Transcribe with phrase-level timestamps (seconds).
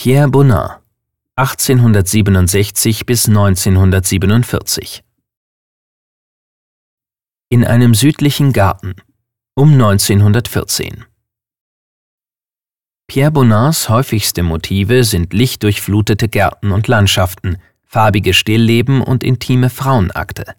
[0.00, 0.80] Pierre Bonnat
[1.34, 5.02] 1867 bis 1947
[7.48, 8.94] In einem südlichen Garten
[9.56, 11.04] um 1914
[13.08, 20.54] Pierre Bonnats häufigste Motive sind lichtdurchflutete Gärten und Landschaften, farbige Stillleben und intime Frauenakte.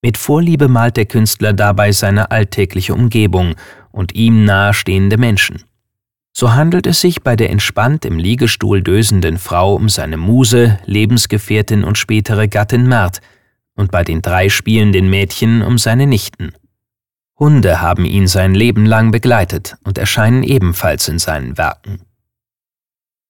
[0.00, 3.56] Mit Vorliebe malt der Künstler dabei seine alltägliche Umgebung
[3.90, 5.67] und ihm nahestehende Menschen.
[6.40, 11.82] So handelt es sich bei der entspannt im Liegestuhl dösenden Frau um seine Muse, Lebensgefährtin
[11.82, 13.20] und spätere Gattin Mert
[13.74, 16.52] und bei den drei spielenden Mädchen um seine Nichten.
[17.40, 22.02] Hunde haben ihn sein Leben lang begleitet und erscheinen ebenfalls in seinen Werken.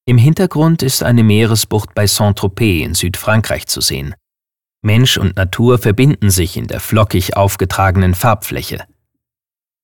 [0.05, 4.17] Im Hintergrund ist eine Meeresbucht bei Saint-Tropez in Südfrankreich zu sehen.
[4.83, 8.85] Mensch und Natur verbinden sich in der flockig aufgetragenen Farbfläche.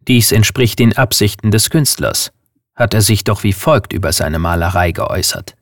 [0.07, 2.31] Dies entspricht den Absichten des Künstlers
[2.75, 5.57] hat er sich doch wie folgt über seine Malerei geäußert.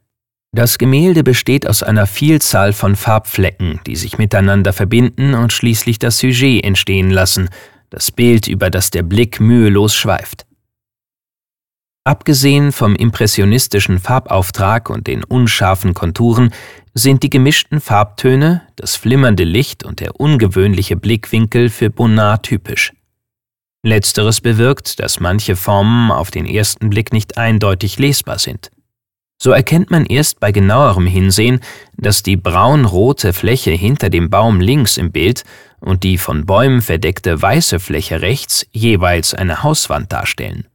[0.54, 6.18] Das Gemälde besteht aus einer Vielzahl von Farbflecken, die sich miteinander verbinden und schließlich das
[6.18, 7.48] Sujet entstehen lassen,
[7.88, 10.46] das Bild, über das der Blick mühelos schweift.
[12.04, 16.52] Abgesehen vom impressionistischen Farbauftrag und den unscharfen Konturen
[16.94, 22.92] sind die gemischten Farbtöne, das flimmernde Licht und der ungewöhnliche Blickwinkel für Bonnard typisch.
[23.84, 28.70] Letzteres bewirkt, dass manche Formen auf den ersten Blick nicht eindeutig lesbar sind.
[29.42, 31.60] So erkennt man erst bei genauerem Hinsehen,
[31.96, 35.42] dass die braun-rote Fläche hinter dem Baum links im Bild
[35.80, 40.68] und die von Bäumen verdeckte weiße Fläche rechts jeweils eine Hauswand darstellen.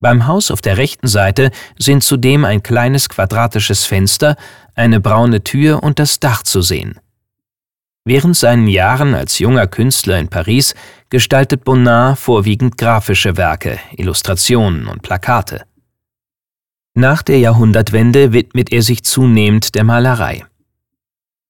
[0.00, 4.36] Beim Haus auf der rechten Seite sind zudem ein kleines quadratisches Fenster,
[4.74, 6.98] eine braune Tür und das Dach zu sehen.
[8.04, 10.74] Während seinen Jahren als junger Künstler in Paris
[11.10, 15.64] gestaltet Bonnard vorwiegend grafische Werke, Illustrationen und Plakate.
[16.94, 20.44] Nach der Jahrhundertwende widmet er sich zunehmend der Malerei.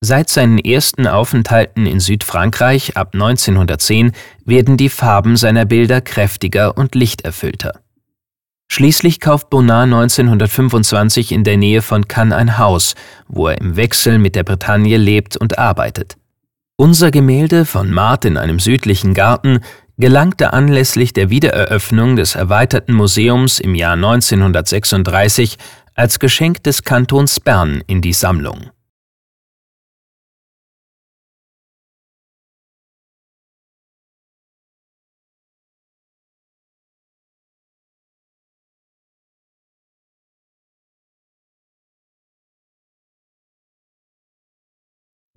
[0.03, 4.13] Seit seinen ersten Aufenthalten in Südfrankreich ab 1910
[4.45, 7.81] werden die Farben seiner Bilder kräftiger und lichterfüllter.
[8.73, 12.95] Schließlich kauft Bonnard 1925 in der Nähe von Cannes ein Haus,
[13.29, 16.17] wo er im Wechsel mit der Bretagne lebt und arbeitet.
[16.81, 19.61] Unser Gemälde von Mart in einem südlichen Garten
[19.99, 25.59] gelangte anlässlich der Wiedereröffnung des erweiterten Museums im Jahr 1936
[25.95, 28.71] als Geschenk des Kantons Bern in die Sammlung